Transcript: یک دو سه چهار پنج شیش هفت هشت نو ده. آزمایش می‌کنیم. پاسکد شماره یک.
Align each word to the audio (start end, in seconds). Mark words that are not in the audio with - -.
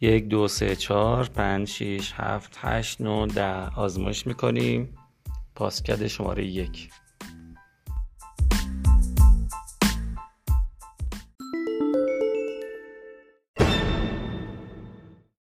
یک 0.00 0.28
دو 0.28 0.48
سه 0.48 0.76
چهار 0.76 1.24
پنج 1.24 1.68
شیش 1.68 2.12
هفت 2.16 2.58
هشت 2.60 3.00
نو 3.00 3.26
ده. 3.26 3.76
آزمایش 3.76 4.26
می‌کنیم. 4.26 4.98
پاسکد 5.54 6.06
شماره 6.06 6.46
یک. 6.46 6.90